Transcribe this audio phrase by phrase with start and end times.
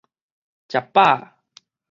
[0.67, 1.37] 食飽啊